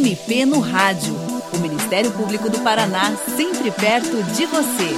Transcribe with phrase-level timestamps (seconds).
[0.00, 1.12] MP no Rádio.
[1.52, 4.96] O Ministério Público do Paraná, sempre perto de você.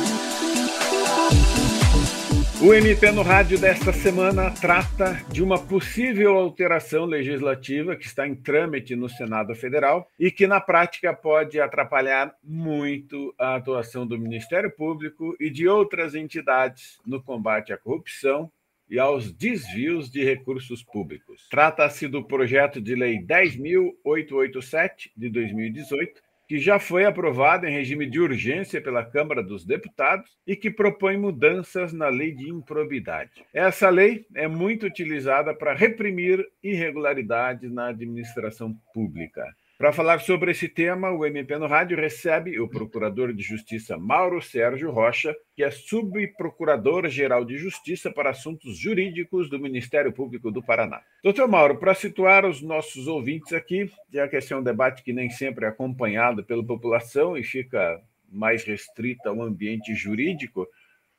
[2.65, 8.37] O MP no Rádio desta semana trata de uma possível alteração legislativa que está em
[8.37, 14.71] trâmite no Senado Federal e que, na prática, pode atrapalhar muito a atuação do Ministério
[14.71, 18.49] Público e de outras entidades no combate à corrupção
[18.93, 21.49] e aos desvios de recursos públicos.
[21.49, 28.21] Trata-se do projeto de lei 10.887 de 2018, que já foi aprovado em regime de
[28.21, 33.43] urgência pela Câmara dos Deputados e que propõe mudanças na lei de improbidade.
[33.55, 39.43] Essa lei é muito utilizada para reprimir irregularidades na administração pública.
[39.83, 44.41] Para falar sobre esse tema, o MP no Rádio recebe o Procurador de Justiça Mauro
[44.41, 51.01] Sérgio Rocha, que é Subprocurador-Geral de Justiça para Assuntos Jurídicos do Ministério Público do Paraná.
[51.25, 55.13] Doutor Mauro, para situar os nossos ouvintes aqui, já que esse é um debate que
[55.13, 60.69] nem sempre é acompanhado pela população e fica mais restrita ao ambiente jurídico,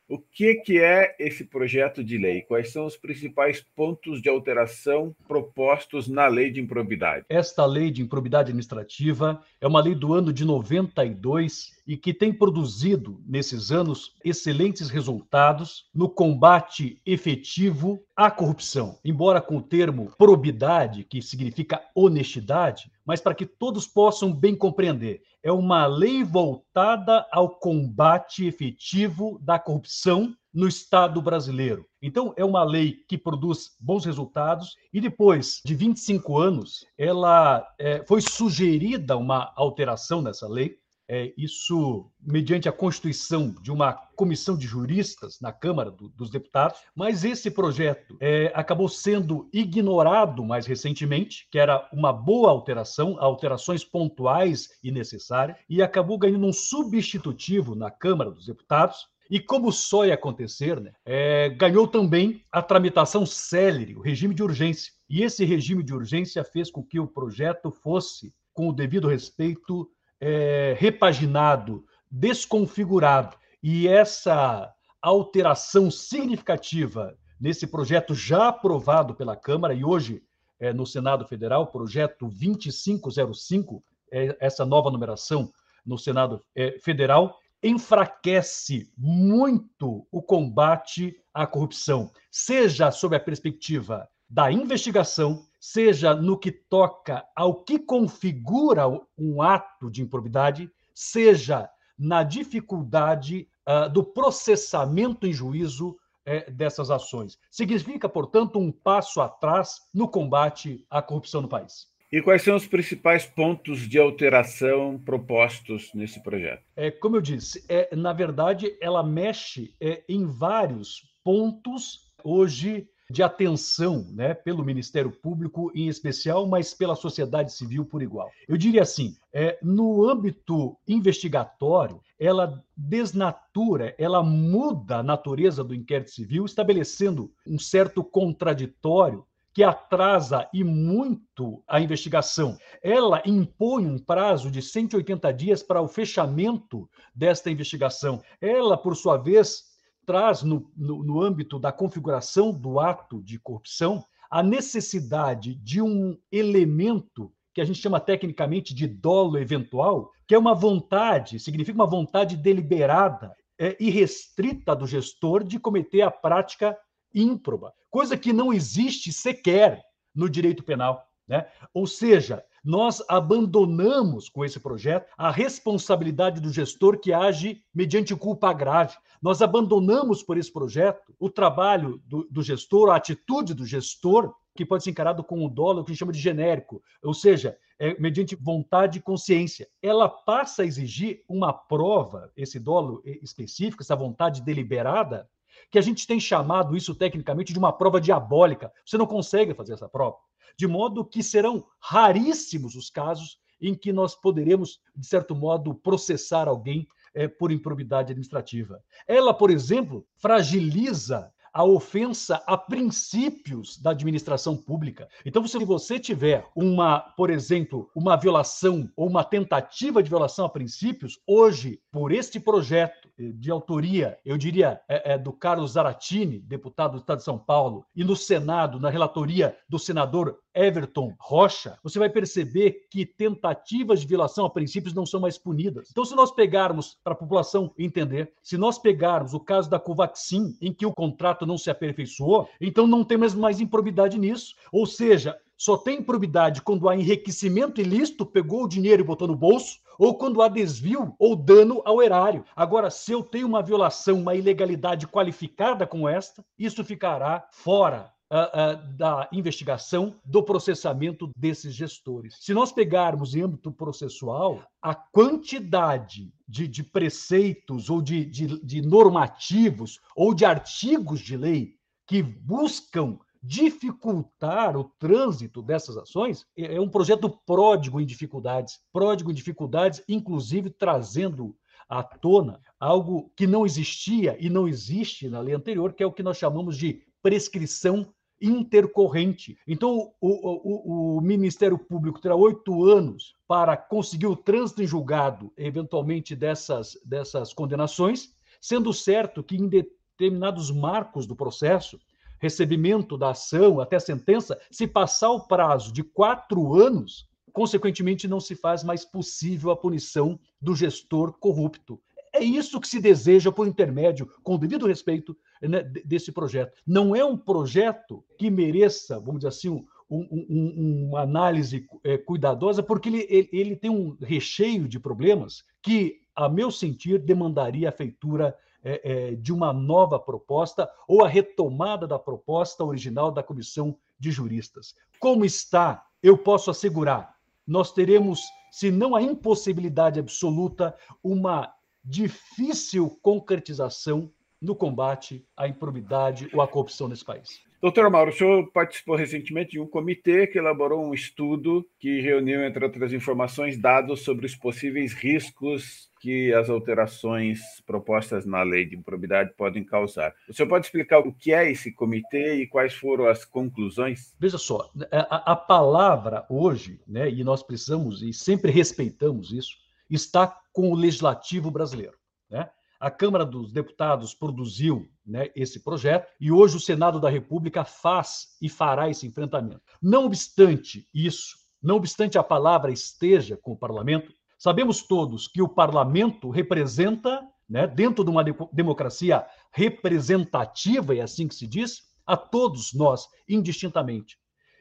[0.08, 2.42] o que, que é esse projeto de lei?
[2.42, 7.26] Quais são os principais pontos de alteração propostos na lei de improbidade?
[7.30, 12.32] Esta lei de improbidade administrativa é uma lei do ano de 92 e que tem
[12.34, 19.00] produzido, nesses anos, excelentes resultados no combate efetivo à corrupção.
[19.04, 25.22] Embora com o termo probidade, que significa honestidade, mas para que todos possam bem compreender,
[25.42, 31.86] é uma lei voltada ao combate efetivo da corrupção no Estado brasileiro.
[32.02, 38.06] Então, é uma lei que produz bons resultados e depois de 25 anos, ela é,
[38.06, 40.78] foi sugerida uma alteração nessa lei
[41.10, 46.80] é, isso mediante a constituição de uma comissão de juristas na Câmara do, dos Deputados,
[46.96, 53.84] mas esse projeto é, acabou sendo ignorado mais recentemente, que era uma boa alteração, alterações
[53.84, 60.06] pontuais e necessárias, e acabou ganhando um substitutivo na Câmara dos Deputados, e como só
[60.06, 64.92] ia acontecer, né, é, ganhou também a tramitação célere, o regime de urgência.
[65.10, 69.90] E esse regime de urgência fez com que o projeto fosse, com o devido respeito,
[70.24, 73.36] é, repaginado, desconfigurado.
[73.62, 80.24] E essa alteração significativa nesse projeto já aprovado pela Câmara e hoje
[80.60, 85.52] é, no Senado Federal, projeto 2505, é, essa nova numeração
[85.86, 94.50] no Senado é, Federal, enfraquece muito o combate à corrupção, seja sob a perspectiva da
[94.50, 98.84] investigação, seja no que toca ao que configura
[99.18, 107.40] um ato de improbidade, seja na dificuldade uh, do processamento em juízo uh, dessas ações.
[107.50, 111.88] Significa, portanto, um passo atrás no combate à corrupção no país.
[112.12, 116.62] E quais são os principais pontos de alteração propostos nesse projeto?
[116.76, 123.22] É, como eu disse, é, na verdade, ela mexe é, em vários pontos hoje de
[123.22, 128.30] atenção né, pelo Ministério Público em especial, mas pela sociedade civil por igual.
[128.48, 136.12] Eu diria assim: é, no âmbito investigatório, ela desnatura, ela muda a natureza do inquérito
[136.12, 142.58] civil, estabelecendo um certo contraditório que atrasa e muito a investigação.
[142.82, 148.22] Ela impõe um prazo de 180 dias para o fechamento desta investigação.
[148.42, 149.73] Ela, por sua vez,
[150.06, 156.18] traz no, no, no âmbito da configuração do ato de corrupção a necessidade de um
[156.32, 161.86] elemento que a gente chama tecnicamente de dolo eventual, que é uma vontade, significa uma
[161.86, 166.76] vontade deliberada é, e restrita do gestor de cometer a prática
[167.14, 169.84] ímproba, coisa que não existe sequer
[170.16, 171.06] no direito penal.
[171.28, 171.48] Né?
[171.74, 178.54] Ou seja, nós abandonamos com esse projeto a responsabilidade do gestor que age mediante culpa
[178.54, 178.96] grave.
[179.22, 184.66] Nós abandonamos por esse projeto o trabalho do, do gestor, a atitude do gestor, que
[184.66, 188.00] pode ser encarado com o dolo, que a gente chama de genérico, ou seja, é,
[188.00, 189.68] mediante vontade e consciência.
[189.82, 195.28] Ela passa a exigir uma prova, esse dolo específico, essa vontade deliberada,
[195.72, 198.72] que a gente tem chamado isso tecnicamente de uma prova diabólica.
[198.86, 200.18] Você não consegue fazer essa prova
[200.58, 206.48] de modo que serão raríssimos os casos em que nós poderemos, de certo modo, processar
[206.48, 208.84] alguém é, por improbidade administrativa.
[209.08, 215.08] Ela, por exemplo, fragiliza a ofensa a princípios da administração pública.
[215.24, 220.50] Então, se você tiver uma, por exemplo, uma violação ou uma tentativa de violação a
[220.50, 226.94] princípios, hoje, por este projeto, de autoria, eu diria, é, é do Carlos Zaratini, deputado
[226.94, 231.98] do Estado de São Paulo, e no Senado, na relatoria do senador Everton Rocha, você
[231.98, 235.90] vai perceber que tentativas de violação a princípios não são mais punidas.
[235.92, 240.56] Então, se nós pegarmos, para a população entender, se nós pegarmos o caso da Covaxin,
[240.62, 244.56] em que o contrato não se aperfeiçoou, então não temos mais improbidade nisso.
[244.72, 249.36] Ou seja, só tem improbidade quando há enriquecimento ilícito, pegou o dinheiro e botou no
[249.36, 252.46] bolso, ou quando há desvio ou dano ao erário.
[252.56, 258.36] Agora, se eu tenho uma violação, uma ilegalidade qualificada como esta, isso ficará fora Uh,
[258.36, 262.36] uh, da investigação, do processamento desses gestores.
[262.40, 268.82] Se nós pegarmos em âmbito processual, a quantidade de, de preceitos ou de, de, de
[268.82, 271.76] normativos ou de artigos de lei
[272.08, 279.30] que buscam dificultar o trânsito dessas ações é, é um projeto pródigo em dificuldades, pródigo
[279.30, 281.54] em dificuldades, inclusive trazendo
[281.90, 286.12] à tona algo que não existia e não existe na lei anterior, que é o
[286.12, 288.08] que nós chamamos de prescrição
[288.42, 289.58] intercorrente.
[289.68, 295.52] Então, o, o, o, Ministério Público terá oito anos para conseguir o trânsito em julgado,
[295.58, 301.98] eventualmente, dessas, dessas condenações, sendo certo que em determinados marcos do processo,
[302.44, 308.42] recebimento da ação até a sentença, se passar o prazo de quatro anos, consequentemente não
[308.42, 312.02] se faz mais possível a punição do gestor corrupto.
[312.34, 316.74] É isso que se deseja por intermédio, com o devido respeito, né, desse projeto.
[316.86, 322.84] Não é um projeto que mereça, vamos dizer assim, um, um, uma análise é, cuidadosa,
[322.84, 327.94] porque ele, ele, ele tem um recheio de problemas que, a meu sentir, demandaria a
[327.94, 333.98] feitura é, é, de uma nova proposta ou a retomada da proposta original da comissão
[334.20, 334.94] de juristas.
[335.20, 337.36] Como está, eu posso assegurar,
[337.66, 338.42] nós teremos,
[338.72, 344.30] se não a impossibilidade absoluta, uma difícil concretização
[344.62, 347.62] no combate à improbidade ou à corrupção nesse país.
[347.84, 352.64] Doutor Mauro, o senhor participou recentemente de um comitê que elaborou um estudo que reuniu,
[352.64, 358.96] entre outras informações, dados sobre os possíveis riscos que as alterações propostas na lei de
[358.96, 360.34] improbidade podem causar.
[360.48, 364.34] O senhor pode explicar o que é esse comitê e quais foram as conclusões?
[364.40, 369.76] Veja só, a, a palavra hoje, né, e nós precisamos e sempre respeitamos isso,
[370.10, 372.16] está com o legislativo brasileiro.
[372.50, 372.70] Né?
[373.04, 378.56] A Câmara dos Deputados produziu né, esse projeto e hoje o Senado da República faz
[378.62, 379.82] e fará esse enfrentamento.
[380.02, 385.68] Não obstante isso, não obstante a palavra esteja com o parlamento, sabemos todos que o
[385.68, 388.42] parlamento representa, né, dentro de uma
[388.72, 394.38] democracia representativa, é assim que se diz, a todos nós indistintamente.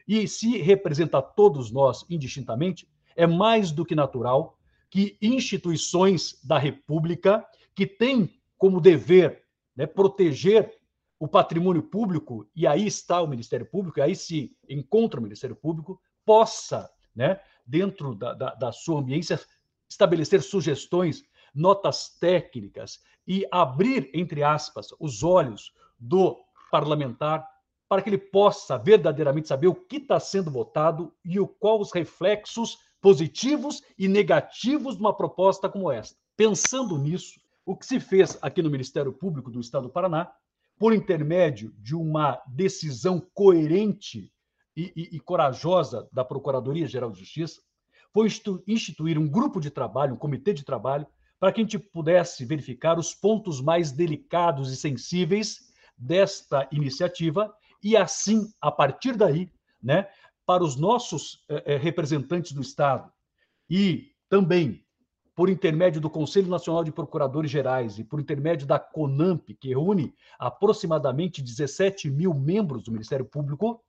[0.07, 2.87] E se representa a todos nós indistintamente,
[3.17, 4.57] é mais do que natural
[4.89, 9.43] que instituições da República que tem como dever
[9.75, 10.73] né, proteger
[11.19, 15.55] o patrimônio público, e aí está o Ministério Público, e aí se encontra o Ministério
[15.55, 19.41] Público, possa, né, dentro da, da, da sua ambiência,
[19.89, 21.25] estabelecer sugestões,
[21.55, 27.47] notas técnicas e abrir, entre aspas, os olhos do parlamentar
[27.89, 31.93] para que ele possa verdadeiramente saber o que está sendo votado e o qual os
[31.93, 36.19] reflexos positivos e negativos de uma proposta como esta.
[36.37, 40.33] Pensando nisso, o que se fez aqui no Ministério Público do Estado do Paraná,
[40.79, 44.33] por intermédio de uma decisão coerente
[44.77, 47.61] e, e, e corajosa da Procuradoria-Geral de Justiça,
[48.13, 48.29] foi
[48.67, 51.07] instituir um grupo de trabalho, um comitê de trabalho,
[51.39, 57.97] para que a gente pudesse verificar os pontos mais delicados e sensíveis desta iniciativa e,
[57.97, 59.51] assim, a partir daí,
[59.83, 60.09] né,
[60.47, 63.11] para os nossos eh, representantes do Estado
[63.69, 64.82] e também
[65.35, 70.15] por intermédio do Conselho Nacional de Procuradores Gerais e por intermédio da CONAMP, que reúne
[70.39, 73.83] aproximadamente 17 mil membros do Ministério Público,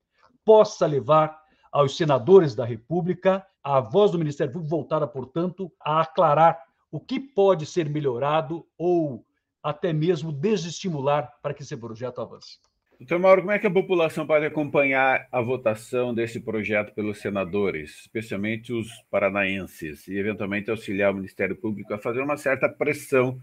[0.45, 1.37] possa levar
[1.71, 7.19] aos senadores da República a voz do Ministério Público voltada, portanto, a aclarar o que
[7.19, 9.25] pode ser melhorado ou
[9.61, 12.59] até mesmo desestimular para que esse projeto avance.
[13.03, 17.99] Doutor Mauro, como é que a população pode acompanhar a votação desse projeto pelos senadores,
[17.99, 23.37] especialmente os paranaenses, e eventualmente auxiliar o Ministério Público a fazer uma certa pressão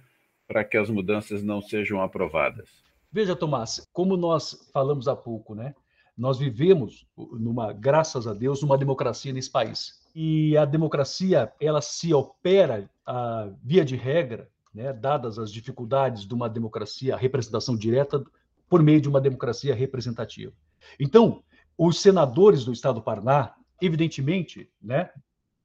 [0.48, 2.70] para que as mudanças não sejam aprovadas?
[3.12, 5.74] Veja, Tomás, como nós falamos há pouco, né?
[6.16, 10.00] Nós vivemos numa, graças a Deus, numa democracia nesse país.
[10.14, 16.32] E a democracia, ela se opera a via de regra, né, dadas as dificuldades de
[16.32, 18.24] uma democracia, representação direta
[18.70, 20.52] por meio de uma democracia representativa.
[20.98, 21.42] Então,
[21.76, 25.10] os senadores do Estado do Paraná, evidentemente, né,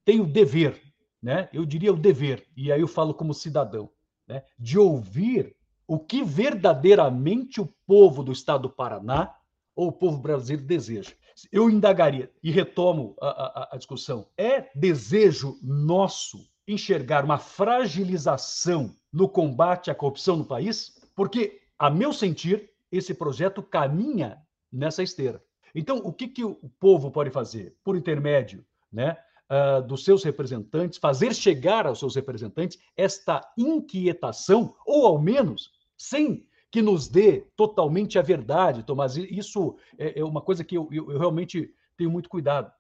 [0.04, 0.82] têm o dever,
[1.22, 3.92] né, eu diria o dever, e aí eu falo como cidadão,
[4.28, 5.56] né, de ouvir
[5.88, 9.36] o que verdadeiramente o povo do estado do Paraná
[9.76, 11.12] ou o povo brasileiro deseja.
[11.52, 14.26] Eu indagaria e retomo a, a, a discussão.
[14.36, 20.96] É desejo nosso enxergar uma fragilização no combate à corrupção no país?
[21.14, 24.38] Porque, a meu sentir, esse projeto caminha
[24.72, 25.44] nessa esteira.
[25.74, 27.75] Então, o que, que o povo pode fazer?
[27.84, 29.18] Por intermédio né,
[29.50, 36.48] uh, dos seus representantes, fazer chegar aos seus representantes esta inquietação, ou ao menos, sem
[36.72, 39.15] que nos dê totalmente a verdade, Tomás.
[39.15, 42.72] Isso é, é uma coisa que eu, eu, eu realmente tenho muito cuidado.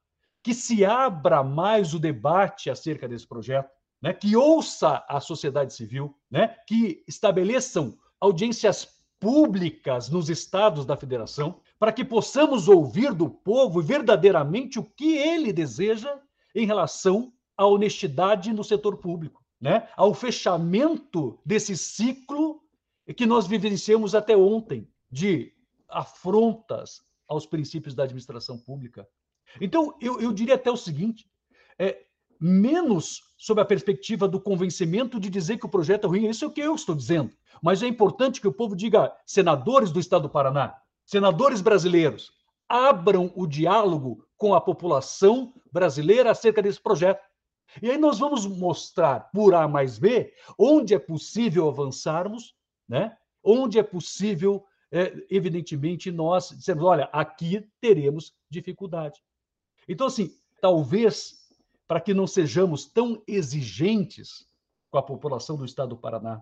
[0.43, 3.69] Que se abra mais o debate acerca desse projeto,
[4.01, 4.13] né?
[4.13, 6.55] que ouça a sociedade civil, né?
[6.67, 14.79] que estabeleçam audiências públicas nos estados da federação, para que possamos ouvir do povo verdadeiramente
[14.79, 16.19] o que ele deseja
[16.53, 19.87] em relação à honestidade no setor público, né?
[19.95, 22.61] ao fechamento desse ciclo
[23.15, 25.53] que nós vivenciamos até ontem de
[25.87, 29.07] afrontas aos princípios da administração pública.
[29.59, 31.29] Então, eu, eu diria até o seguinte:
[31.77, 32.04] é,
[32.39, 36.47] menos sob a perspectiva do convencimento de dizer que o projeto é ruim, isso é
[36.47, 37.31] o que eu estou dizendo.
[37.61, 40.75] Mas é importante que o povo diga, senadores do Estado do Paraná,
[41.05, 42.31] senadores brasileiros,
[42.67, 47.23] abram o diálogo com a população brasileira acerca desse projeto.
[47.81, 52.55] E aí nós vamos mostrar, por A mais B, onde é possível avançarmos
[52.87, 53.15] né?
[53.43, 59.21] Onde é possível, é, evidentemente, nós dizemos, olha, aqui teremos dificuldade.
[59.87, 61.44] Então, assim, talvez
[61.87, 64.47] para que não sejamos tão exigentes
[64.89, 66.41] com a população do estado do Paraná,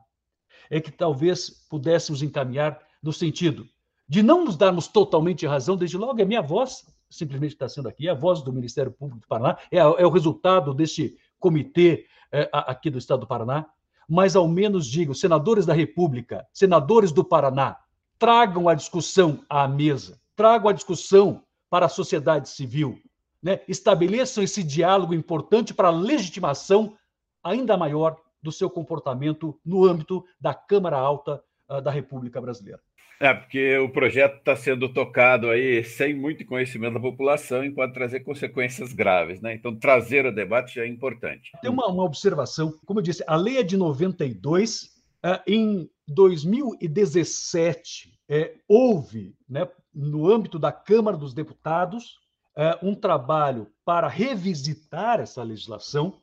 [0.69, 3.67] é que talvez pudéssemos encaminhar no sentido
[4.07, 8.07] de não nos darmos totalmente razão, desde logo é minha voz, simplesmente está sendo aqui,
[8.07, 12.49] é a voz do Ministério Público do Paraná, é, é o resultado deste comitê é,
[12.51, 13.65] aqui do Estado do Paraná,
[14.07, 17.77] mas ao menos digo, senadores da República, senadores do Paraná,
[18.19, 22.99] tragam a discussão à mesa, tragam a discussão para a sociedade civil,
[23.43, 23.59] né?
[23.67, 26.95] estabeleçam esse diálogo importante para a legitimação
[27.43, 32.79] ainda maior do seu comportamento no âmbito da Câmara Alta uh, da República Brasileira.
[33.19, 37.93] É, porque o projeto está sendo tocado aí sem muito conhecimento da população e pode
[37.93, 39.53] trazer consequências graves, né?
[39.53, 41.51] Então, trazer o debate já é importante.
[41.61, 44.89] Tem uma, uma observação, como eu disse, a lei é de 92,
[45.23, 52.17] é, em 2017, é, houve, né, no âmbito da Câmara dos Deputados,
[52.55, 56.21] é, um trabalho para revisitar essa legislação,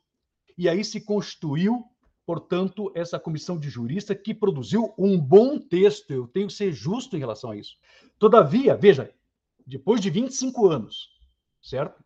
[0.56, 1.84] e aí se constituiu
[2.30, 6.12] portanto, essa comissão de juristas que produziu um bom texto.
[6.12, 7.76] Eu tenho que ser justo em relação a isso.
[8.20, 9.12] Todavia, veja,
[9.66, 11.08] depois de 25 anos,
[11.60, 12.04] certo?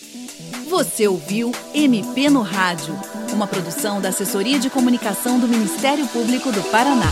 [0.69, 2.93] Você ouviu MP no Rádio,
[3.33, 7.09] uma produção da Assessoria de Comunicação do Ministério Público do Paraná.